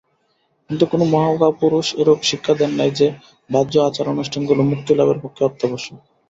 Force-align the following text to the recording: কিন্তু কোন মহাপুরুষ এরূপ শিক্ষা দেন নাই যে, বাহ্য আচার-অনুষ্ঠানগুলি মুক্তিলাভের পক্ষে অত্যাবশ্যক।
কিন্তু 0.69 0.85
কোন 0.85 1.01
মহাপুরুষ 1.11 1.87
এরূপ 1.95 2.19
শিক্ষা 2.23 2.53
দেন 2.55 2.71
নাই 2.71 2.91
যে, 2.91 3.07
বাহ্য 3.49 3.73
আচার-অনুষ্ঠানগুলি 3.79 4.63
মুক্তিলাভের 4.71 5.19
পক্ষে 5.23 5.41
অত্যাবশ্যক। 5.45 5.97